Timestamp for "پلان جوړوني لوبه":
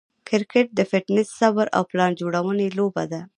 1.91-3.03